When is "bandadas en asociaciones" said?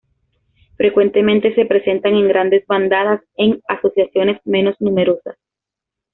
2.65-4.41